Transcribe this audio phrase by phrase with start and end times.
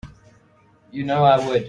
[0.89, 1.59] You know I would.